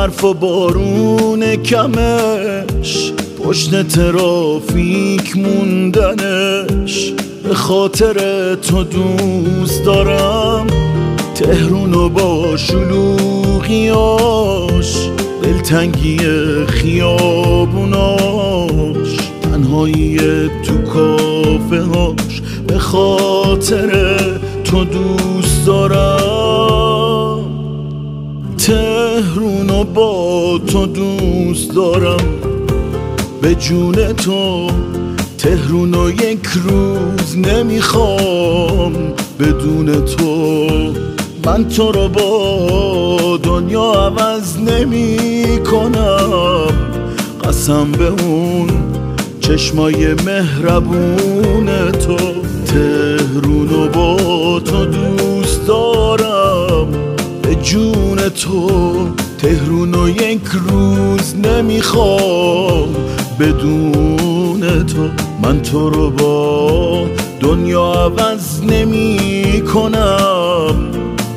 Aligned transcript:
برف 0.00 0.24
و 0.24 0.34
بارون 0.34 1.56
کمش. 1.56 3.12
پشت 3.44 3.88
ترافیک 3.88 5.36
موندنش. 5.36 7.12
به 7.42 7.54
خاطر 7.54 8.14
تو 8.54 8.84
دوست 8.84 9.84
دارم. 9.84 10.66
تهرون 11.34 11.94
و 11.94 12.08
با 12.08 12.56
شلوغیاش. 12.56 13.90
دلتنگی 15.42 16.18
خیابوناش. 16.66 18.10
تنهایی 19.42 20.18
تو 20.62 20.78
کافه 20.94 21.80
به 22.66 22.78
خاطر 22.78 24.16
تو 24.64 24.84
دوست 24.84 25.66
دارم. 25.66 26.89
تهرون 28.70 29.70
و 29.70 29.84
با 29.84 30.60
تو 30.66 30.86
دوست 30.86 31.74
دارم. 31.74 32.24
به 33.42 33.54
جون 33.54 34.12
تو 34.12 34.70
تهرون 35.38 35.94
و 35.94 36.10
یک 36.10 36.46
روز 36.64 37.38
نمی‌خوام. 37.38 38.92
بدون 39.40 40.04
تو 40.04 40.66
من 41.44 41.68
تو 41.68 41.92
رو 41.92 42.08
با 42.08 43.36
دنیا 43.42 43.92
عوض 43.92 44.58
نمی 44.58 45.46
کنم 45.70 46.66
قسم 47.44 47.92
به 47.92 48.24
اون 48.24 48.68
چشمای 49.40 50.14
مهربون 50.14 51.90
تو. 51.92 52.16
تهرون 52.66 53.70
و 53.70 53.88
با 53.88 54.60
تو 54.60 54.84
دوست 54.84 55.66
دارم. 55.66 56.69
جون 57.62 58.18
تو 58.28 58.70
تهرون 59.38 59.94
و 59.94 60.08
یک 60.08 60.40
روز 60.68 61.36
نمی‌خوام 61.36 62.94
بدون 63.40 64.60
تو. 64.60 65.08
من 65.42 65.62
تو 65.62 65.90
رو 65.90 66.10
با 66.10 67.06
دنیا 67.40 67.92
عوض 67.92 68.62
نمی 68.62 69.62
کنم 69.74 70.90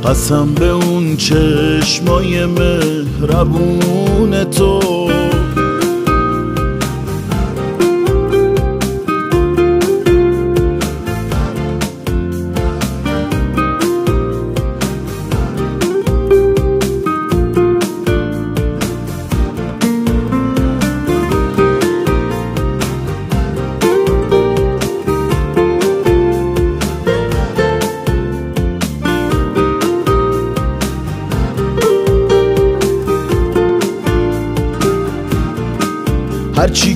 قسم 0.05 0.53
به 0.53 0.69
اون 0.69 1.17
چشمای 1.17 2.45
مهربون 2.45 4.43
تو. 4.43 4.79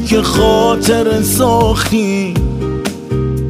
که 0.07 0.22
خاطر 0.22 1.22
ساختی 1.22 2.34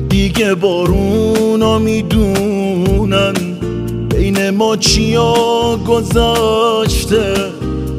دیگه 0.10 0.56
بارونا 0.56 1.80
می‌دونن. 1.80 3.34
بین 4.10 4.50
ما 4.50 4.76
چیا 4.76 5.34
گذاشته 5.88 7.34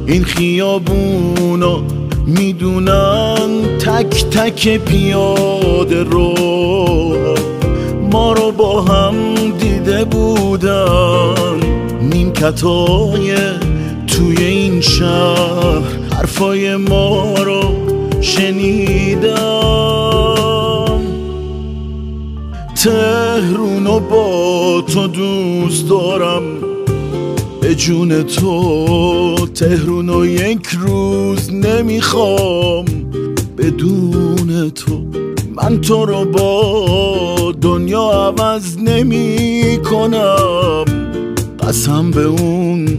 این 0.07 0.25
خیابونا 0.25 1.83
می‌دونن 2.27 3.79
تک 3.79 4.25
تک 4.25 4.79
پیاده 4.79 6.03
رو. 6.03 6.35
ما 8.13 8.33
رو 8.33 8.53
با 8.53 8.83
هم 8.83 9.15
دیده 9.59 10.05
بودن. 10.05 11.61
نیمکتای 12.03 13.37
توی 14.07 14.45
این 14.45 14.81
شهر. 14.81 15.83
حرفای 16.13 16.77
ما 16.77 17.35
رو 17.35 17.88
شنیدم. 18.21 19.39
تهرون 22.77 23.87
و 23.87 24.01
با 24.01 24.85
تو 24.95 25.07
دوست 25.07 25.89
دارم. 25.89 26.43
به 27.61 27.75
جون 27.75 28.23
تو 28.23 29.47
تهرون 29.55 30.09
و 30.09 30.27
یک 30.27 30.67
روز 30.67 31.53
نمی‌خوام. 31.53 32.85
بدون 33.59 34.71
تو 34.71 35.05
من 35.57 35.81
تو 35.81 36.07
رو 36.07 36.25
با 36.25 37.53
دنیا 37.61 38.01
عوض 38.01 38.79
نمی 38.79 39.79
کنم 39.91 40.85
قسم 41.61 42.11
به 42.11 42.25
اون 42.25 42.99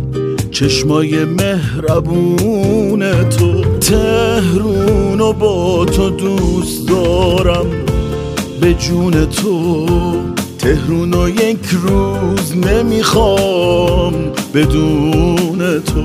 چشمای 0.59 1.25
مهربون 1.25 3.29
تو 3.29 3.63
تهرون 3.79 5.21
و 5.21 5.33
با 5.33 5.85
تو 5.85 6.09
دوست 6.09 6.87
دارم. 6.87 7.65
به 8.61 8.73
جون 8.73 9.25
تو 9.25 9.85
تهرون 10.57 11.13
و 11.13 11.29
یک 11.29 11.65
روز 11.71 12.57
نمی‌خوام 12.57 14.13
بدون 14.53 15.79
تو. 15.79 16.01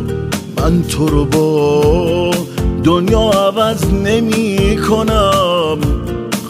من 0.56 0.82
تو 0.82 1.06
رو 1.06 1.24
با 1.24 2.30
دنیا 2.84 3.30
عوض 3.30 3.92
نمی 3.92 4.78
کنم 4.88 5.78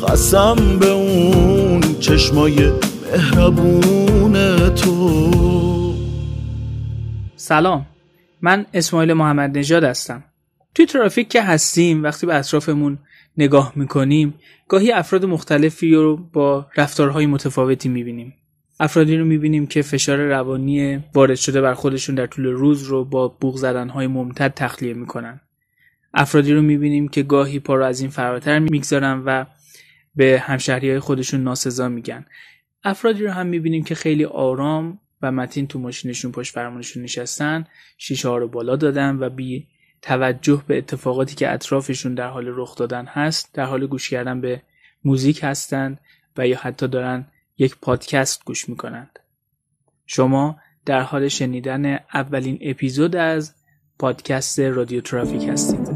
قسم 0.08 0.56
به 0.80 0.90
اون 0.90 1.80
چشمای 2.00 2.70
مهربون 3.12 4.68
تو. 4.68 5.30
سلام. 7.36 7.86
من 8.44 8.66
اسماعیل 8.74 9.12
محمد 9.12 9.58
نژاد 9.58 9.84
هستم. 9.84 10.24
توی 10.74 10.86
ترافیک 10.86 11.28
که 11.28 11.42
هستیم 11.42 12.02
وقتی 12.02 12.26
به 12.26 12.34
اطرافمون 12.34 12.98
نگاه 13.36 13.72
می‌کنیم 13.76 14.34
گاهی 14.68 14.92
افراد 14.92 15.24
مختلفی 15.24 15.94
رو 15.94 16.16
با 16.16 16.66
رفتارهای 16.76 17.26
متفاوتی 17.26 17.88
می‌بینیم. 17.88 18.34
افرادی 18.80 19.16
رو 19.16 19.24
می‌بینیم 19.24 19.66
که 19.66 19.82
فشار 19.82 20.18
روانی 20.18 21.04
وارد 21.14 21.34
شده 21.34 21.60
بر 21.60 21.74
خودشون 21.74 22.14
در 22.14 22.26
طول 22.26 22.46
روز 22.46 22.82
رو 22.82 23.04
با 23.04 23.28
بوغ 23.28 23.56
زدنهای 23.56 24.06
ممتد 24.06 24.52
تخلیه 24.56 24.94
می‌کنن. 24.94 25.40
افرادی 26.14 26.52
رو 26.52 26.62
می‌بینیم 26.62 27.08
که 27.08 27.22
گاهی 27.22 27.58
پا 27.58 27.74
رو 27.74 27.84
از 27.84 28.00
این 28.00 28.10
فراتر 28.10 28.58
می‌گذارن 28.58 29.22
و 29.26 29.44
به 30.14 30.42
همشهری 30.44 30.90
های 30.90 31.00
خودشون 31.00 31.42
ناسزا 31.42 31.88
میگن. 31.88 32.24
افرادی 32.84 33.24
رو 33.24 33.30
هم 33.30 33.46
می‌بینیم 33.46 33.84
که 33.84 33.94
خیلی 33.94 34.24
آرام 34.24 34.98
و 35.24 35.30
متین 35.30 35.66
تو 35.66 35.78
ماشینشون 35.78 36.32
پشت 36.32 36.54
فرمانشون 36.54 37.02
نشستن 37.02 37.66
شیشه 37.98 38.28
ها 38.28 38.36
رو 38.36 38.48
بالا 38.48 38.76
دادن 38.76 39.16
و 39.20 39.30
بی 39.30 39.66
توجه 40.02 40.64
به 40.66 40.78
اتفاقاتی 40.78 41.34
که 41.34 41.52
اطرافشون 41.52 42.14
در 42.14 42.28
حال 42.28 42.44
رخ 42.48 42.76
دادن 42.76 43.04
هست 43.06 43.54
در 43.54 43.64
حال 43.64 43.86
گوش 43.86 44.10
کردن 44.10 44.40
به 44.40 44.62
موزیک 45.04 45.40
هستند 45.42 46.00
و 46.36 46.48
یا 46.48 46.58
حتی 46.58 46.88
دارن 46.88 47.26
یک 47.58 47.76
پادکست 47.82 48.44
گوش 48.44 48.68
می‌کنند 48.68 49.18
شما 50.06 50.56
در 50.86 51.00
حال 51.00 51.28
شنیدن 51.28 51.98
اولین 52.14 52.58
اپیزود 52.60 53.16
از 53.16 53.54
پادکست 53.98 54.60
رادیو 54.60 55.00
ترافیک 55.00 55.48
هستید. 55.48 55.93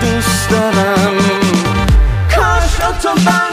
دوست 0.00 0.50
دارم 0.50 1.14
کاش 2.36 3.02
تو 3.02 3.43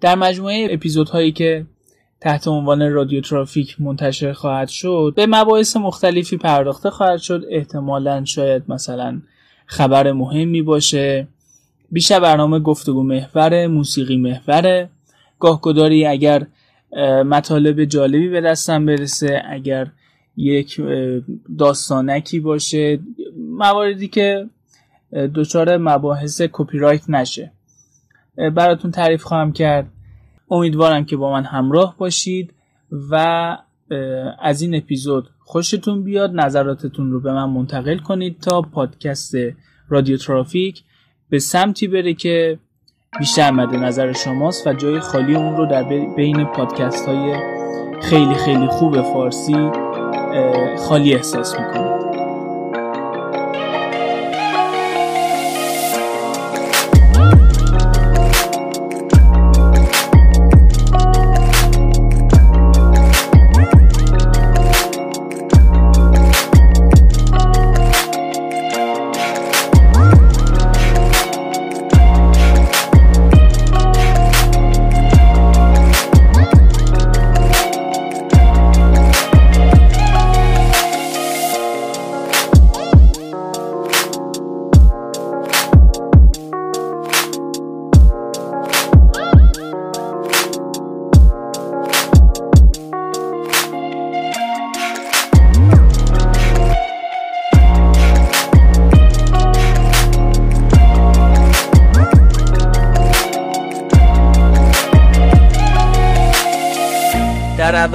در 0.00 0.14
مجموعه 0.14 0.68
اپیزودهایی 0.70 1.32
که 1.32 1.66
تحت 2.20 2.48
عنوان 2.48 2.92
رادیو 2.92 3.20
ترافیک 3.20 3.80
منتشر 3.80 4.32
خواهد 4.32 4.68
شد 4.68 5.12
به 5.16 5.26
مباحث 5.26 5.76
مختلفی 5.76 6.36
پرداخته 6.36 6.90
خواهد 6.90 7.18
شد. 7.18 7.44
احتمالا 7.50 8.24
شاید 8.24 8.62
مثلا 8.68 9.20
خبر 9.66 10.12
مهمی 10.12 10.62
باشه. 10.62 11.28
بیشتر 11.90 12.20
برنامه 12.20 12.58
گفتگو 12.58 13.02
محور 13.02 13.66
موسیقی 13.66 14.16
محوره. 14.16 14.90
گاهگداری 15.38 16.06
اگر 16.06 16.46
مطالب 17.26 17.84
جالبی 17.84 18.28
به 18.28 18.40
دستم 18.40 18.86
برسه 18.86 19.42
اگر 19.50 19.90
یک 20.36 20.80
داستانکی 21.58 22.40
باشه 22.40 22.98
مواردی 23.50 24.08
که 24.08 24.46
دچار 25.34 25.76
مباحث 25.76 26.42
کپی 26.52 26.78
رایت 26.78 27.10
نشه. 27.10 27.52
براتون 28.54 28.90
تعریف 28.90 29.22
خواهم 29.22 29.52
کرد. 29.52 29.90
امیدوارم 30.50 31.04
که 31.04 31.16
با 31.16 31.32
من 31.32 31.44
همراه 31.44 31.94
باشید 31.98 32.54
و 33.10 33.16
از 34.42 34.62
این 34.62 34.74
اپیزود 34.74 35.30
خوشتون 35.40 36.04
بیاد. 36.04 36.30
نظراتتون 36.34 37.10
رو 37.12 37.20
به 37.20 37.32
من 37.32 37.44
منتقل 37.44 37.98
کنید 37.98 38.40
تا 38.40 38.62
پادکست 38.62 39.34
رادیو 39.88 40.16
ترافیک 40.16 40.82
به 41.30 41.38
سمتی 41.38 41.88
بره 41.88 42.14
که 42.14 42.58
بیشتر 43.18 43.50
مد 43.50 43.74
نظر 43.74 44.12
شماست 44.12 44.66
و 44.66 44.72
جای 44.72 45.00
خالی 45.00 45.34
اون 45.34 45.56
رو 45.56 45.66
در 45.66 45.82
بی- 45.82 46.14
بین 46.16 46.44
پادکست 46.44 47.08
های 47.08 47.34
خیلی 48.02 48.34
خیلی 48.34 48.66
خوب 48.66 49.02
فارسی 49.02 49.70
خالی 50.78 51.14
احساس 51.14 51.58
می‌کنید. 51.58 51.97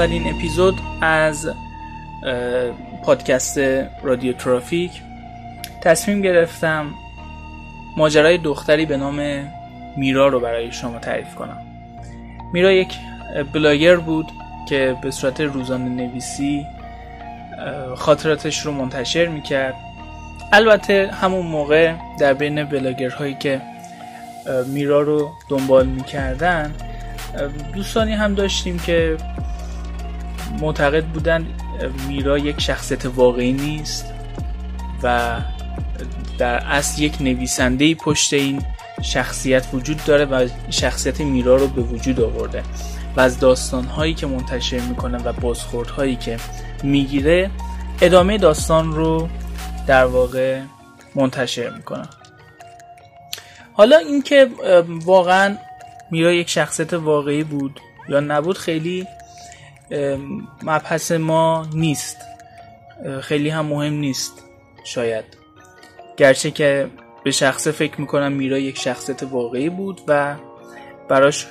اولین 0.04 0.36
اپیزود 0.36 0.80
از 1.02 1.50
پادکست 3.04 3.60
رادیو 4.04 4.34
ترافیک. 4.34 4.92
تصمیم 5.82 6.22
گرفتم 6.22 6.86
ماجرای 7.98 8.38
دختری 8.38 8.86
به 8.86 8.98
نام 8.98 9.50
میرا 9.98 10.28
رو 10.28 10.40
برای 10.40 10.72
شما 10.72 11.00
تعریف 11.00 11.36
کنم. 11.36 11.58
میرا 12.54 12.72
یک 12.72 12.94
بلاگر 13.54 13.96
بود 13.96 14.32
که 14.70 14.96
به 15.02 15.12
صورت 15.12 15.42
روزانه 15.42 15.90
نویسی 15.90 16.66
خاطراتش 17.96 18.60
رو 18.60 18.72
منتشر 18.72 19.28
می‌کرد. 19.28 19.76
البته 20.54 21.10
همون 21.22 21.46
موقع 21.46 21.94
در 22.20 22.34
بین 22.34 22.64
بلاگرهایی 22.64 23.34
که 23.34 23.62
میرا 24.68 25.02
رو 25.02 25.32
دنبال 25.50 25.86
می‌کردن 25.86 26.74
دوستانی 27.74 28.14
هم 28.14 28.36
داشتیم 28.36 28.80
که 28.80 29.18
معتقد 30.64 31.06
بودن 31.06 31.48
میرا 32.08 32.38
یک 32.38 32.62
شخصیت 32.62 33.06
واقعی 33.06 33.54
نیست 33.54 34.14
و 35.04 35.40
در 36.38 36.56
اصل 36.56 37.02
یک 37.02 37.22
نویسنده 37.22 37.96
پشت 37.96 38.34
این 38.34 38.64
شخصیت 39.02 39.66
وجود 39.74 40.04
داره 40.06 40.26
و 40.26 40.48
شخصیت 40.70 41.22
میرا 41.22 41.56
رو 41.56 41.68
به 41.68 41.82
وجود 41.82 42.22
آورده. 42.22 42.64
و 43.16 43.22
از 43.22 43.40
داستانهایی 43.40 44.14
که 44.14 44.28
منتشر 44.28 44.80
می‌کنه 44.80 45.18
و 45.18 45.34
بازخوردهایی 45.34 46.16
که 46.16 46.38
می‌گیره 46.84 47.50
ادامه 48.02 48.38
داستان 48.38 48.94
رو 48.94 49.30
در 49.88 50.06
واقع 50.06 50.62
منتشر 51.16 51.70
می‌کنه. 51.70 52.08
حالا 53.74 53.98
اینکه 53.98 54.50
واقعا 55.06 55.58
میرا 56.12 56.34
یک 56.34 56.50
شخصیت 56.50 56.94
واقعی 56.94 57.44
بود 57.44 57.80
یا 58.10 58.20
نبود 58.20 58.58
خیلی 58.58 59.08
مبحث 60.64 61.12
ما 61.12 61.68
نیست. 61.74 62.18
خیلی 63.22 63.50
هم 63.50 63.66
مهم 63.66 63.94
نیست 63.94 64.44
شاید. 64.84 65.26
گرچه 66.18 66.52
که 66.52 66.88
به 67.24 67.32
شخصه 67.32 67.72
فکر 67.72 68.02
می‌کنم 68.02 68.32
میرا 68.32 68.58
یک 68.58 68.78
شخصیت 68.78 69.24
واقعی 69.24 69.70
بود 69.70 70.02
و 70.08 70.36
براش 71.10 71.48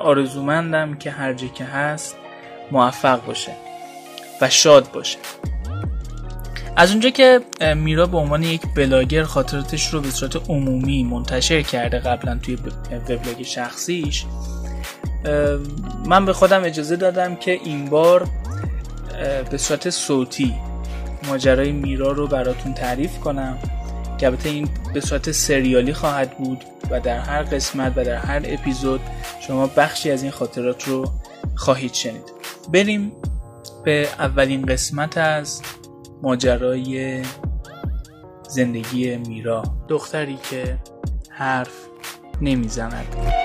آرزومندم 0.00 0.94
که 0.94 1.10
هر 1.10 1.32
جا 1.32 1.46
که 1.46 1.64
هست 1.64 2.16
موفق 2.72 3.26
باشه 3.26 3.52
و 4.40 4.50
شاد 4.50 4.92
باشه. 4.92 5.18
از 6.76 6.90
اونجا 6.90 7.10
که 7.10 7.40
میرا 7.76 8.06
به 8.06 8.16
عنوان 8.16 8.42
یک 8.42 8.62
بلاگر 8.76 9.22
خاطراتش 9.22 9.86
رو 9.86 10.00
به 10.00 10.10
صورت 10.10 10.36
عمومی 10.50 11.04
منتشر 11.04 11.62
کرده 11.62 11.98
قبلا 11.98 12.38
توی 12.42 12.58
وبلاگ 13.08 13.42
شخصیش 13.42 14.24
من 16.06 16.24
به 16.24 16.32
خودم 16.32 16.64
اجازه 16.64 16.96
دادم 16.96 17.36
که 17.36 17.52
این 17.52 17.84
بار 17.84 18.28
به 19.50 19.58
صورت 19.58 19.90
صوتی 19.90 20.54
ماجرای 21.28 21.72
میرا 21.72 22.12
رو 22.12 22.26
براتون 22.26 22.74
تعریف 22.74 23.18
کنم 23.18 23.58
که 24.18 24.26
البته 24.26 24.48
این 24.48 24.68
به 24.94 25.00
صورت 25.00 25.32
سریالی 25.32 25.92
خواهد 25.92 26.38
بود 26.38 26.64
و 26.90 27.00
در 27.00 27.18
هر 27.18 27.42
قسمت 27.42 27.92
و 27.96 28.04
در 28.04 28.16
هر 28.16 28.42
اپیزود 28.44 29.00
شما 29.40 29.66
بخشی 29.66 30.10
از 30.10 30.22
این 30.22 30.32
خاطرات 30.32 30.88
رو 30.88 31.10
خواهید 31.56 31.94
شنید. 31.94 32.32
بریم 32.72 33.12
به 33.84 34.08
اولین 34.18 34.66
قسمت 34.66 35.18
از 35.18 35.62
ماجرای 36.22 37.22
زندگی 38.48 39.16
میرا. 39.16 39.62
دختری 39.88 40.38
که 40.50 40.78
حرف 41.30 41.72
نمی‌زند. 42.40 43.39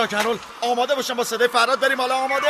راکنرول 0.00 0.38
آماده 0.60 0.94
باشن 0.94 1.14
با 1.14 1.24
صدای 1.24 1.48
فراد 1.48 1.80
بریم 1.80 2.00
حالا 2.00 2.14
آماده 2.14 2.46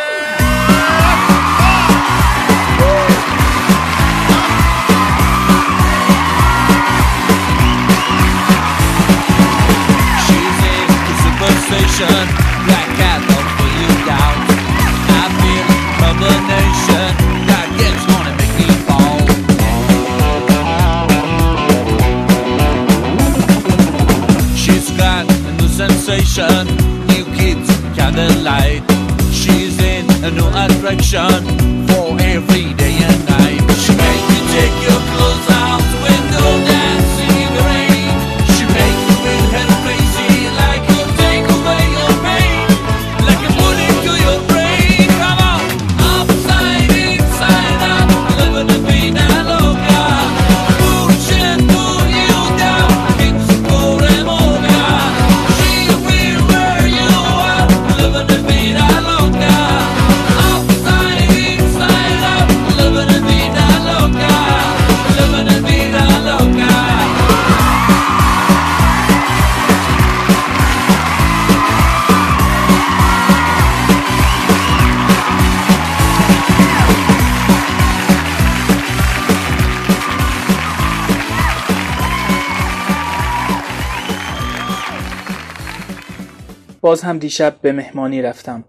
sensation, 25.80 26.69
the 28.20 28.40
light. 28.42 28.82
She's 29.32 29.78
in 29.80 30.06
a 30.24 30.30
new 30.30 30.48
attraction. 30.48 31.59
باز 86.80 87.02
هم 87.02 87.18
دیشب 87.18 87.60
به 87.62 87.72
مهمانی 87.72 88.22
رفتم 88.22 88.64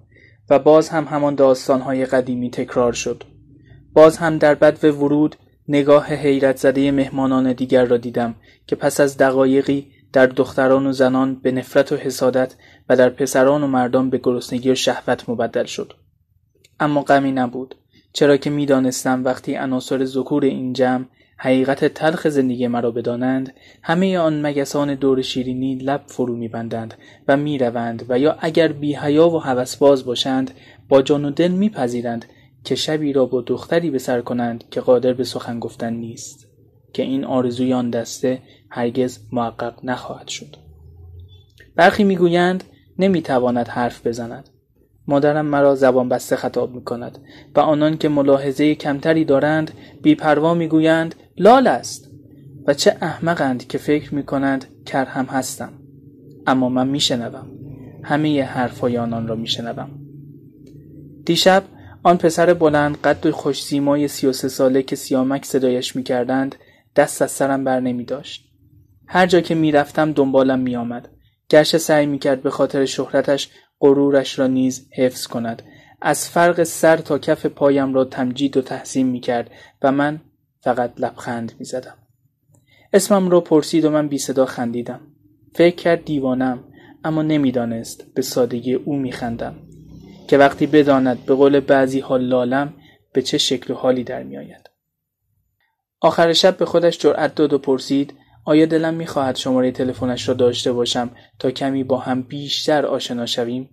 و 0.50 0.60
باز 0.60 0.90
هم 0.90 1.04
همان 1.04 1.36
داستانهای 1.36 2.06
قدیمی 2.06 2.50
تکرار 2.50 2.94
شد. 2.94 3.24
باز 3.94 4.18
هم 4.18 4.38
در 4.38 4.56
بد 4.56 4.84
ورود 4.84 5.36
نگاه 5.68 6.14
حیرت 6.14 6.58
زده 6.58 6.92
مهمانان 6.92 7.54
دیگر 7.54 7.86
را 7.86 7.98
دیدم 7.98 8.36
که 8.68 8.76
پس 8.76 9.00
از 9.00 9.18
دقایقی 9.18 9.92
در 10.14 10.26
دختران 10.26 10.86
و 10.86 10.92
زنان 10.92 11.36
به 11.36 11.52
نفرت 11.52 11.92
و 11.92 11.96
حسادت 11.96 12.56
و 12.90 12.96
در 12.96 13.10
پسران 13.10 13.64
و 13.64 13.68
مردان 13.68 14.10
به 14.10 14.20
گرسنگی 14.24 14.72
و 14.72 14.76
شهوت 14.76 15.30
مبدل 15.30 15.66
شد. 15.66 15.94
اما 16.80 17.02
غمی 17.02 17.32
نبود 17.32 17.76
چرا 18.14 18.38
که 18.38 18.50
می‌دانستم 18.50 19.24
وقتی 19.24 19.56
عناصر 19.56 20.06
ذکور 20.06 20.46
این 20.46 20.74
جمع 20.74 21.06
حقیقت 21.44 21.86
تلخ 21.86 22.28
زندگی 22.28 22.68
مرا 22.68 22.92
بدانند 22.92 23.54
همه 23.84 24.18
آن 24.18 24.46
مگسان 24.46 24.96
دور 24.96 25.22
شیرینی 25.22 25.76
لب 25.76 26.04
فرو 26.08 26.36
میبندند 26.36 26.94
و 27.28 27.38
می‌روند 27.38 28.06
و 28.10 28.20
یا 28.20 28.38
اگر 28.40 28.68
بیحیا 28.68 29.30
و 29.30 29.40
هوسباز 29.40 30.06
باشند 30.06 30.52
با 30.90 31.02
جان 31.02 31.26
و 31.26 31.32
دل 31.32 31.52
میپذیرند 31.52 32.26
که 32.64 32.76
شبی 32.76 33.14
را 33.14 33.26
با 33.26 33.42
دختری 33.42 33.90
به 33.90 34.00
سر 34.00 34.22
کنند 34.22 34.64
که 34.72 34.82
قادر 34.82 35.14
به 35.14 35.24
سخن 35.24 35.60
گفتن 35.60 35.94
نیست 35.94 36.48
که 36.94 37.04
این 37.04 37.26
آرزوی 37.26 37.74
آن 37.74 37.90
دسته 37.90 38.42
هرگز 38.70 39.20
محقق 39.32 39.74
نخواهد 39.84 40.28
شد. 40.28 40.56
برخی 41.76 42.04
می‌گویند 42.04 42.64
نمی‌تواند 43.00 43.68
حرف 43.68 44.08
بزند. 44.08 44.50
مادرم 45.08 45.46
مرا 45.46 45.76
زبان 45.76 46.10
بسته 46.10 46.36
خطاب 46.36 46.76
می 46.76 46.84
کند 46.84 47.18
و 47.56 47.60
آنان 47.60 47.98
که 47.98 48.10
ملاحظه 48.10 48.76
کمتری 48.76 49.26
دارند 49.26 49.72
بیپروا 50.02 50.54
می‌گویند 50.54 51.16
لال 51.38 51.68
است 51.68 52.12
و 52.68 52.74
چه 52.74 52.98
احمقند 53.02 53.68
که 53.68 53.78
فکر 53.78 54.16
می 54.16 54.24
کنند 54.24 54.66
کر 54.86 55.06
هم 55.06 55.26
هستم 55.26 55.74
اما 56.48 56.70
من 56.70 56.88
میشنوم 56.88 57.48
همه 58.04 58.44
حرفهای 58.44 58.98
آنان 58.98 59.28
را 59.28 59.36
میشنوم 59.36 59.90
دیشب 61.26 61.64
آن 62.04 62.18
پسر 62.18 62.54
بلند 62.54 62.98
قد 62.98 63.26
و 63.26 63.32
خوش 63.32 63.64
سیمای 63.64 64.08
سی 64.08 64.28
و 64.28 64.32
سه 64.32 64.48
ساله 64.48 64.84
که 64.84 64.96
سیامک 64.96 65.46
صدایش 65.46 65.96
می‌کردند 65.96 66.56
دست 66.96 67.22
از 67.22 67.32
سرم 67.32 67.64
بر 67.64 67.80
نمی 67.80 68.06
داشت. 68.06 68.52
هر 69.08 69.28
جا 69.28 69.42
که 69.42 69.56
می‌رفتم 69.56 70.12
دنبالم 70.12 70.60
میآمد. 70.60 71.10
گرچه 71.50 71.78
سعی 71.78 72.06
می‌کرد 72.06 72.44
به 72.44 72.50
خاطر 72.50 72.86
شهرتش 72.86 73.50
غرورش 73.82 74.40
را 74.40 74.48
نیز 74.48 74.88
حفظ 74.94 75.28
کند. 75.28 75.64
از 76.02 76.30
فرق 76.30 76.64
سر 76.64 76.98
تا 76.98 77.20
کف 77.20 77.46
پایم 77.46 77.94
را 77.94 78.06
تمجید 78.06 78.58
و 78.58 78.62
تحسین 78.62 79.08
می‌کرد 79.08 79.52
و 79.82 79.92
من 79.92 80.22
فقط 80.60 80.94
لبخند 80.98 81.52
می‌زدم. 81.60 81.98
اسمم 82.94 83.30
را 83.30 83.42
پرسید 83.42 83.86
و 83.86 83.90
من 83.90 84.08
بی 84.08 84.18
صدا 84.18 84.46
خندیدم. 84.46 85.00
فکر 85.56 85.76
کرد 85.76 86.06
دیوانم 86.06 86.64
اما 87.04 87.22
نمی‌دانست 87.22 88.14
به 88.14 88.22
سادگی 88.22 88.74
او 88.74 88.96
میخندم 88.96 89.56
که 90.28 90.38
وقتی 90.38 90.68
بداند 90.68 91.26
به 91.26 91.36
قول 91.36 91.60
بعضی 91.60 92.00
حال 92.00 92.24
لالم 92.24 92.74
به 93.14 93.22
چه 93.22 93.38
شکل 93.38 93.74
و 93.74 93.76
حالی 93.76 94.04
در 94.04 94.24
میآید. 94.24 94.70
آخر 96.02 96.34
شب 96.34 96.58
به 96.58 96.66
خودش 96.66 96.98
جرأت 96.98 97.36
داد 97.36 97.54
و 97.54 97.58
پرسید 97.58 98.14
آیا 98.46 98.66
دلم 98.66 98.94
می‌خواهد 98.94 99.36
شماره 99.36 99.72
تلفنش 99.72 100.28
را 100.28 100.34
داشته 100.34 100.72
باشم 100.72 101.10
تا 101.40 101.52
کمی 101.52 101.84
با 101.84 101.98
هم 101.98 102.22
بیشتر 102.22 102.86
آشنا 102.86 103.26
شویم؟ 103.26 103.70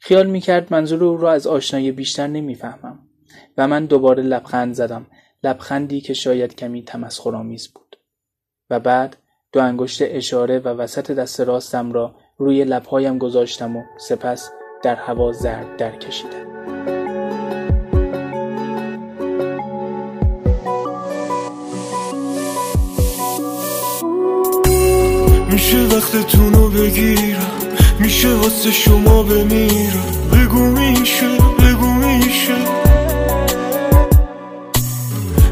خیال 0.00 0.26
می‌کرد 0.26 0.72
منظور 0.72 1.04
او 1.04 1.16
را 1.16 1.32
از 1.32 1.46
آشنایی 1.46 1.92
بیشتر 1.92 2.26
نمی‌فهمم 2.26 2.98
و 3.58 3.68
من 3.68 3.86
دوباره 3.86 4.22
لبخند 4.22 4.74
زدم 4.74 5.06
لبخندی 5.42 6.00
که 6.00 6.14
شاید 6.14 6.54
کمی 6.54 6.82
تمسخرآمیز 6.82 7.68
بود. 7.74 7.96
و 8.70 8.80
بعد 8.80 9.16
دو 9.52 9.60
انگشت 9.60 10.02
اشاره 10.02 10.58
و 10.58 10.68
وسط 10.68 11.10
دست 11.10 11.40
راستم 11.40 11.92
را 11.92 12.16
روی 12.38 12.64
لبهایم 12.64 13.18
گذاشتم 13.18 13.76
و 13.76 13.82
سپس 13.98 14.50
در 14.82 14.94
هوا 14.94 15.32
زرد 15.32 15.76
در 15.76 15.96
کشیدم 15.96 16.53
میشه 25.54 25.78
وقتتون 25.78 26.52
رو 26.54 26.68
بگیرم. 26.68 27.52
میشه 27.98 28.28
واسه 28.28 28.70
شما 28.72 29.22
بمیرم. 29.22 30.04
بگو 30.32 30.58
میشه 30.58 31.26
بگو 31.58 31.86
میشه. 31.86 32.54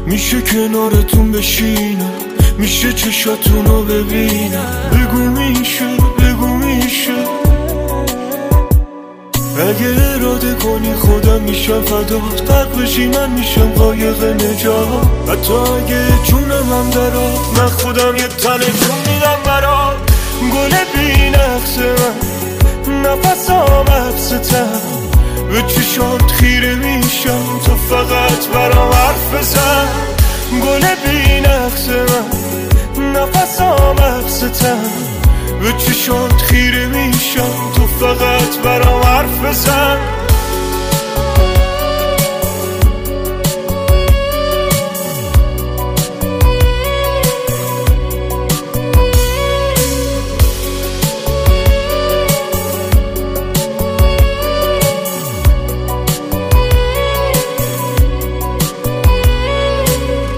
میشه 0.05 0.41
کنارتون 0.41 1.31
بشینم. 1.31 2.11
میشه 2.57 2.93
چشاتون 2.93 3.65
رو 3.65 3.83
ببینم. 3.83 4.91
بگو 4.91 5.17
میشه. 5.17 6.02
اگه 9.69 9.87
اراده 10.15 10.53
کنی 10.53 10.93
خودم 10.93 11.41
میشم 11.41 11.81
فدات 11.81 12.51
قرق 12.51 12.81
بشی 12.81 13.07
من 13.07 13.29
میشم 13.29 13.69
قایق 13.69 14.23
نجات. 14.23 14.87
حتی 15.29 15.53
اگه 15.53 16.23
جونم 16.23 16.73
هم 16.73 16.89
درات 16.89 17.57
من 17.57 17.67
خودم 17.67 18.15
یه 18.15 18.27
تن 18.27 18.59
جون 18.59 18.97
میدم 19.13 19.39
برات. 19.45 19.95
گل 20.53 20.69
بی 20.93 21.29
نقص 21.29 21.77
من 22.87 23.01
نفسام 23.01 23.85
حبستم 23.87 24.81
به 25.51 25.61
چشات 25.61 26.31
خیره 26.31 26.75
میشم 26.75 27.59
تو 27.65 27.75
فقط 27.75 28.47
برام 28.53 28.91
حرف 28.91 29.33
بزن. 29.33 29.87
گل 30.63 30.81
بی 30.81 31.41
نقص 31.41 31.87
من 32.97 33.11
نفسام 33.11 33.99
حبستم 33.99 35.22
به 35.61 35.73
چشات 35.77 36.41
خیره 36.41 36.87
میشم 36.87 37.71
تو 37.75 37.87
فقط 37.87 38.57
برام 38.63 39.01
حرف 39.01 39.45
بزن. 39.45 39.97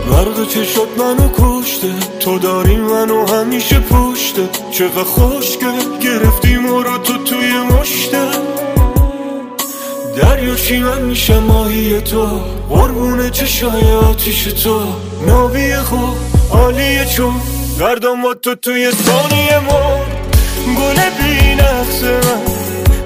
برق 0.10 0.48
چشات 0.48 0.88
منو 0.98 1.30
کشته. 1.40 2.15
تو 2.26 2.40
داری 2.40 2.76
منو 2.76 3.28
همیشه 3.28 3.80
پشته. 3.80 4.50
چقدر 4.72 5.04
خوشگل 5.04 6.00
گرفتی 6.04 6.58
ما 6.58 6.82
رو 6.82 6.98
تو 6.98 7.18
توی 7.18 7.52
مشته. 7.52 8.28
دریاشی 10.18 10.80
من 10.80 11.02
میشه 11.02 11.40
ماهی 11.40 12.02
تو. 12.02 12.28
قربون 12.70 13.30
چشای 13.30 13.92
آتیش 13.92 14.44
تو. 14.44 14.82
نابی 15.28 15.76
خوب 15.76 16.18
عالیه 16.52 17.06
چون. 17.06 17.34
گردم 17.80 18.22
با 18.22 18.34
تو 18.34 18.56
توی 18.56 18.92
ثانیه 18.92 19.60
ما. 19.60 20.00
گل 20.78 20.96
بی 20.96 21.56
نقص 21.56 22.04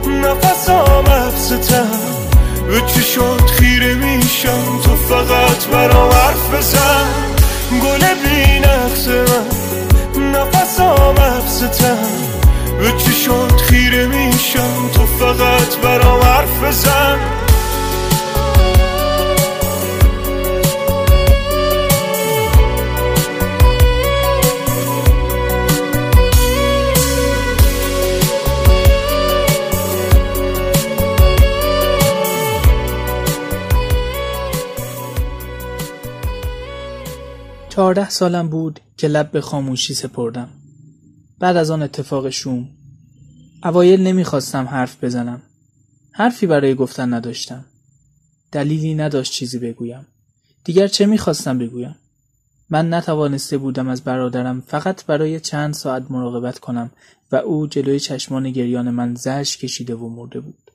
من 0.05 0.21
نفسام 0.21 1.05
حبستم 1.05 1.99
به 2.67 2.81
چشات 2.81 3.51
خیره 3.51 3.93
میشم 3.93 4.79
تو 4.83 4.95
فقط 4.95 5.67
برام 5.67 6.11
حرف 6.11 6.53
بزن. 6.53 7.28
گل 7.71 7.99
بی 7.99 8.59
نقص 8.59 9.07
من. 9.07 9.59
نفسام 10.31 11.15
حبستم 11.19 11.97
به 12.79 12.91
چشات 12.97 13.61
خیره 13.61 14.07
میشم؟ 14.07 14.89
تو 14.93 15.05
فقط 15.05 15.77
برام 15.83 16.21
حرف 16.21 16.63
بزن. 16.63 16.98
چهارده 37.89 38.09
سالم 38.09 38.49
بود 38.49 38.79
که 38.97 39.07
لب 39.07 39.31
به 39.31 39.41
خاموشی 39.41 39.93
سپردم. 39.93 40.49
بعد 41.39 41.57
از 41.57 41.71
آن 41.71 41.81
اتفاق 41.81 42.29
شوم. 42.29 42.69
اوایل 43.63 44.01
نمی‌خواستم 44.01 44.65
حرف 44.65 45.03
بزنم. 45.03 45.41
حرفی 46.11 46.47
برای 46.47 46.75
گفتن 46.75 47.13
نداشتم. 47.13 47.65
دلیلی 48.51 48.95
نداشت 48.95 49.31
چیزی 49.31 49.59
بگویم. 49.59 50.07
دیگر 50.63 50.87
چه 50.87 51.05
می‌خواستم 51.05 51.57
بگویم؟ 51.57 51.95
من 52.69 52.93
نتوانسته 52.93 53.57
بودم 53.57 53.87
از 53.87 54.03
برادرم 54.03 54.61
فقط 54.61 55.05
برای 55.05 55.39
چند 55.39 55.73
ساعت 55.73 56.11
مراقبت 56.11 56.59
کنم 56.59 56.91
و 57.31 57.35
او 57.35 57.67
جلوی 57.67 57.99
چشمان 57.99 58.51
گریان 58.51 58.89
من 58.89 59.15
زش 59.15 59.57
کشیده 59.57 59.95
و 59.95 60.09
مرده 60.09 60.39
بود. 60.39 60.71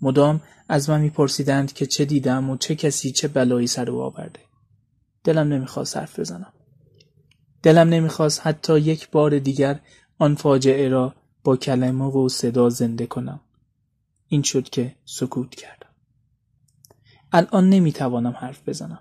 مدام 0.00 0.40
از 0.68 0.90
من 0.90 1.00
میپرسیدند 1.00 1.72
که 1.72 1.86
چه 1.86 2.04
دیدم 2.04 2.50
و 2.50 2.56
چه 2.56 2.74
کسی 2.74 3.12
چه 3.12 3.28
بلایی 3.28 3.66
سر 3.66 3.90
او 3.90 4.00
آورده. 4.00 4.47
دلم 5.28 5.52
نمی‌خواست 5.52 5.96
حرف 5.96 6.18
بزنم. 6.18 6.52
دلم 7.62 7.88
نمی‌خواست 7.88 8.46
حتی 8.46 8.78
یک 8.78 9.10
بار 9.10 9.38
دیگر 9.38 9.80
آن 10.18 10.34
فاجعه 10.34 10.88
را 10.88 11.14
با 11.44 11.56
کلمه 11.56 12.04
و 12.04 12.28
صدا 12.28 12.68
زنده 12.68 13.06
کنم. 13.06 13.40
این 14.28 14.42
شد 14.42 14.68
که 14.68 14.94
سکوت 15.04 15.54
کردم. 15.54 15.88
الان 17.32 17.68
نمی‌توانم 17.68 18.34
حرف 18.40 18.68
بزنم. 18.68 19.00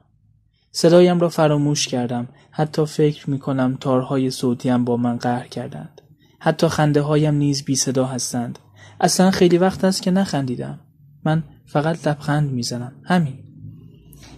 صدایم 0.72 1.20
را 1.20 1.30
فراموش 1.30 1.88
کردم. 1.88 2.28
حتی 2.52 2.86
فکر 2.86 3.30
می‌کنم 3.30 3.78
تارهای 3.82 4.32
صوتیم 4.32 4.86
با 4.86 4.98
من 4.98 5.18
قهر 5.18 5.48
کردند. 5.48 6.02
حتی 6.40 6.68
خنده 6.68 7.02
هایم 7.02 7.36
نیز 7.36 7.64
بی 7.64 7.76
صدا 7.76 8.06
هستند. 8.06 8.60
اصلا 9.02 9.32
خیلی 9.32 9.58
وقت 9.58 9.84
است 9.84 10.02
که 10.02 10.12
نخندیدم. 10.12 10.80
من 11.24 11.44
فقط 11.66 12.08
لبخند 12.08 12.52
می‌زنم. 12.52 13.02
همین. 13.04 13.47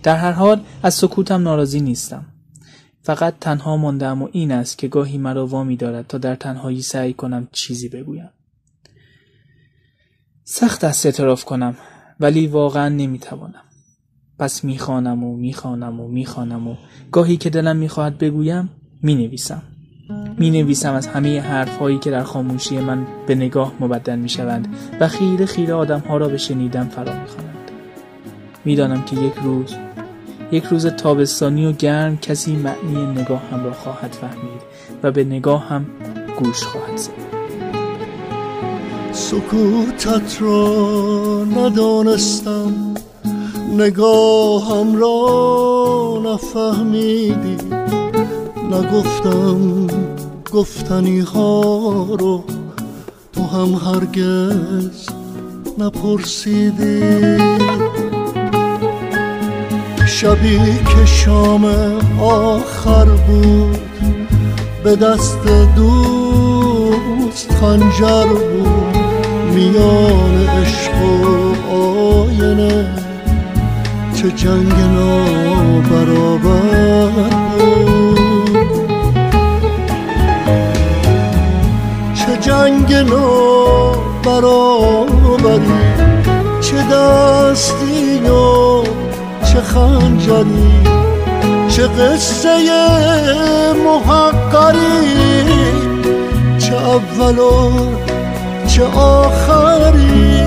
در 0.03 0.15
هر 0.15 0.31
حال 0.31 0.61
از 0.83 0.93
سکوتم 0.93 1.41
ناراضی 1.41 1.81
نیستم. 1.81 2.25
فقط 3.01 3.33
تنها 3.39 3.77
ماندم 3.77 4.21
و 4.21 4.29
این 4.31 4.51
است 4.51 4.77
که 4.77 4.87
گاهی 4.87 5.17
مرا 5.17 5.47
وامی 5.47 5.75
دارد 5.75 6.07
تا 6.07 6.17
در 6.17 6.35
تنهایی 6.35 6.81
سعی 6.81 7.13
کنم 7.13 7.47
چیزی 7.51 7.89
بگویم. 7.89 8.29
سخت 10.43 10.83
است 10.83 11.05
اعتراف 11.05 11.45
کنم 11.45 11.75
ولی 12.19 12.47
واقعا 12.47 12.89
نمی‌توانم. 12.89 13.63
پس 14.39 14.63
می‌خوانم 14.63 15.23
و 15.23 15.37
می‌خوانم 15.37 15.99
و 15.99 16.07
می‌خوانم 16.07 16.67
و 16.67 16.75
گاهی 17.11 17.37
که 17.37 17.49
دلم 17.49 17.77
می‌خواهد 17.77 18.17
بگویم 18.17 18.69
می‌نویسم 19.01 19.63
می‌نویسم 20.37 20.93
از 20.93 21.07
همه 21.07 21.41
حرف 21.41 21.77
هایی 21.77 21.99
که 21.99 22.11
در 22.11 22.23
خاموشی 22.23 22.79
من 22.79 23.07
به 23.27 23.35
نگاه 23.35 23.73
مبدل 23.79 24.19
می‌شوند 24.19 24.67
و 24.99 25.07
خیره 25.07 25.45
خیره 25.45 25.73
آدم 25.73 25.99
ها 25.99 26.17
را 26.17 26.27
به 26.27 26.37
شنیدن 26.37 26.87
فرا 26.87 27.21
می‌خوانند 27.21 27.58
می‌دانم 28.65 29.01
که 29.01 29.15
یک 29.15 29.33
روز 29.43 29.75
یک 30.51 30.63
روز 30.63 30.87
تابستانی 30.87 31.65
و 31.65 31.71
گرم 31.71 32.17
کسی 32.17 32.55
معنی 32.55 33.21
نگاه 33.21 33.41
هم 33.51 33.63
را 33.63 33.73
خواهد 33.73 34.17
فهمید 34.21 34.61
و 35.03 35.11
به 35.11 35.23
نگاه 35.23 35.67
هم 35.67 35.85
گوش 36.39 36.63
خواهد 36.63 36.97
زد. 36.97 37.11
سکوتت 39.11 40.41
را 40.41 41.45
ندانستم 41.57 42.73
نگاهم 43.77 44.95
را 44.95 46.21
نفهمیدی. 46.25 47.57
نگفتم 48.71 49.87
گفتنی 50.51 51.19
ها 51.19 52.07
رو 52.19 52.43
تو 53.33 53.41
هم 53.43 53.73
هرگز 53.73 55.09
نپرسیدی. 55.77 56.99
شبی 60.21 60.59
که 60.59 61.05
شام 61.05 61.65
آخر 62.21 63.05
بود 63.05 63.79
به 64.83 64.95
دست 64.95 65.47
دوست 65.75 67.51
خنجر 67.61 68.25
بود 68.25 68.97
میان 69.53 70.47
عشق 70.47 71.01
و 71.01 71.75
آینه 71.75 72.85
چه 74.15 74.31
جنگ 74.31 74.73
نابرابر 74.93 76.49
بود. 77.57 78.09
چه 82.13 82.37
جنگ 82.41 82.93
نابرابری 82.93 84.49
چه 86.61 86.77
دستی 86.91 88.19
و 88.19 88.88
چه 89.59 89.65
خنجری 89.65 90.83
چه 91.69 91.87
قصه 91.87 92.49
محقری؟ 93.85 94.79
چه 96.57 96.75
اول 96.75 97.39
و 97.39 97.71
چه 98.67 98.83
آخری؟ 98.83 100.41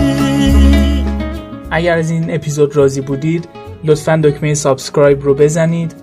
اگر 1.70 1.98
از 1.98 2.10
این 2.10 2.34
اپیزود 2.34 2.76
راضی 2.76 3.00
بودید 3.00 3.48
لطفا 3.84 4.20
دکمه 4.24 4.54
subscribe 4.54 5.22
رو 5.22 5.34
بزنید 5.34 5.94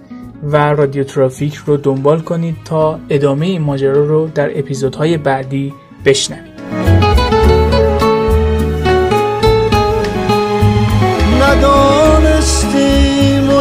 و 0.43 0.74
رادیو 0.74 1.04
ترافیک 1.04 1.56
رو 1.56 1.78
دنبال 1.78 2.19
کنید 2.19 2.56
تا 2.65 3.00
ادامه 3.10 3.45
این 3.45 3.62
ماجرا 3.62 4.06
رو 4.06 4.28
در 4.28 4.60
اپیزودهای 4.60 5.17
بعدی 5.17 5.74
بشنوید. 6.06 6.50
ندانستیم 11.41 11.88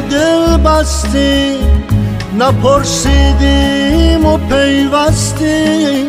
دل 0.00 0.56
بستیم 0.56 1.84
نپرسیدیم 2.38 4.24
و 4.24 4.36
پیوستیم 4.36 6.06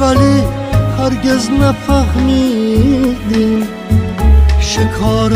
ولی 0.00 0.42
هرگز 0.98 1.50
نفهمیدیم 1.50 3.14
شکار 4.60 5.32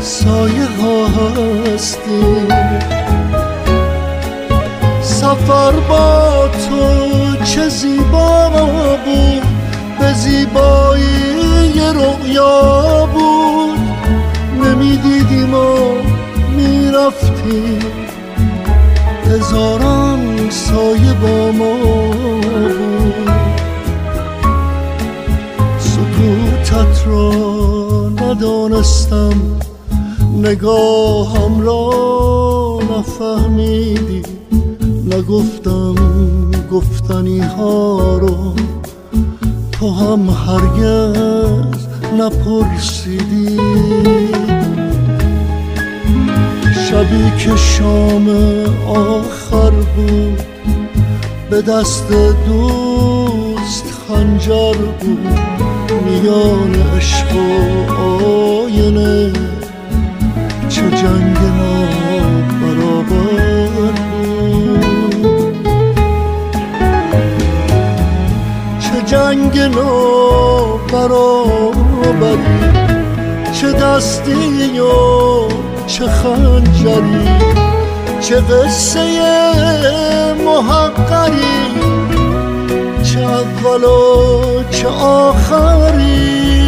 سایه 0.00 0.68
ها 0.82 1.06
هستیم. 1.06 2.48
سفر 5.02 5.72
با 5.88 6.48
تو 6.48 6.84
چه 7.44 7.68
زیبا 7.68 8.50
بود 9.04 9.42
به 10.00 10.12
زیبایی 10.12 11.80
رؤیا 11.94 13.06
بود. 13.06 13.78
نمی‌دیدیم 14.64 15.54
و 15.54 16.03
می‌رفتیم 16.94 17.78
هزاران 19.26 20.50
سایه 20.50 21.12
با 21.12 21.52
ما 21.52 21.74
بود. 21.74 23.30
سکوتت 25.78 27.06
را 27.06 27.30
ندانستم. 28.08 29.34
نگاهم 30.36 31.60
را 31.60 32.78
نفهمیدی. 32.98 34.22
نگفتم 35.10 35.94
گفتنی 36.72 37.40
ها 37.40 38.18
رو. 38.18 38.54
تو 39.72 39.90
هم 39.90 40.28
هرگز 40.28 41.86
نپرسیدی. 42.18 43.60
شبی 47.04 47.30
که 47.38 47.56
شام 47.56 48.28
آخر 48.88 49.70
بود 49.70 50.42
به 51.50 51.62
دست 51.62 52.12
دوست 52.46 53.84
خنجر 54.08 54.74
بود. 55.00 55.28
میان 56.04 56.74
عشق 56.96 57.36
و 57.36 57.92
آینه 58.02 59.32
چه 60.68 60.82
جنگ 60.82 61.38
نابرابر 61.58 63.12
بود. 65.22 65.66
چه 68.80 69.02
جنگ 69.06 69.58
نابرابری 69.58 71.04
چه 73.52 73.72
دستی 73.72 74.78
و 74.78 75.54
چه 75.94 76.06
خنجری 76.06 77.28
چه 78.20 78.40
قصه 78.40 79.00
محقری 80.44 81.60
چه 83.02 83.20
اول 83.20 83.84
و 83.84 84.62
چه 84.70 84.88
آخری. 84.88 86.63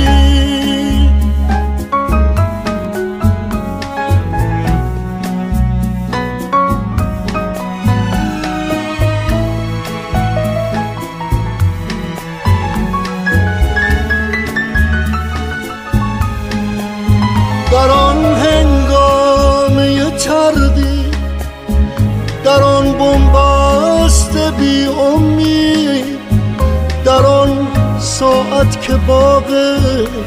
که 28.87 28.97
باغ 28.97 29.51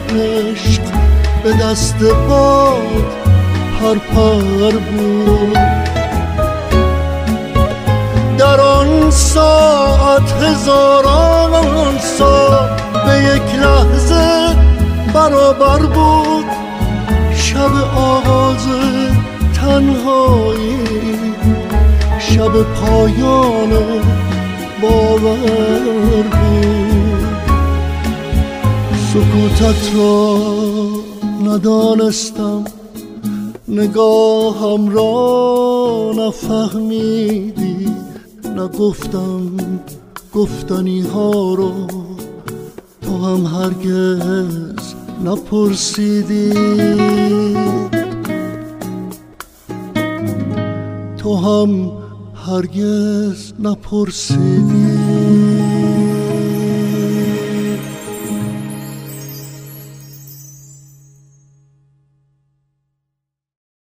عشق 0.10 0.82
به 1.44 1.54
دست 1.54 2.04
باد 2.30 3.06
پرپر 3.80 4.78
بود. 4.78 5.58
در 8.38 8.60
آن 8.60 9.12
ساعت 9.12 10.32
هزاران 10.44 11.98
سال 11.98 12.70
به 13.06 13.24
یک 13.24 13.56
لحظه 13.56 14.56
برابر 15.14 15.80
بود. 15.80 16.46
شب 17.36 17.98
آغاز 17.98 18.68
تنهایی 19.54 20.80
شب 22.20 22.52
پایان 22.62 23.70
باور 24.82 26.24
بود. 26.24 27.09
سکوتت 29.14 29.96
را 29.96 30.38
ندانستم. 31.46 32.64
نگاهم 33.68 34.90
را 34.90 36.12
نفهمیدی. 36.18 37.90
نگفتم 38.58 39.42
گفتنی 40.34 41.02
ها 41.02 41.54
رو 41.54 41.72
تو 43.02 43.18
هم 43.18 43.46
هرگز 43.46 44.94
نپرسیدی. 45.26 46.54
تو 51.18 51.36
هم 51.36 51.92
هرگز 52.36 53.54
نپرسیدی. 53.60 54.89